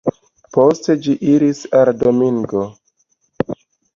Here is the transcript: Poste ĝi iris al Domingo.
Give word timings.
Poste 0.55 0.93
ĝi 1.07 1.13
iris 1.33 1.59
al 1.81 1.91
Domingo. 1.99 2.63